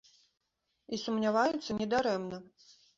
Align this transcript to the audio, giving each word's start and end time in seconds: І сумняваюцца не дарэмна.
І 0.93 0.99
сумняваюцца 1.03 1.71
не 1.85 1.91
дарэмна. 1.95 2.37